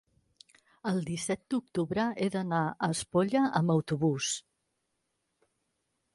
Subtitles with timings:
[0.91, 4.33] el disset d'octubre he d'anar a Espolla amb autobús.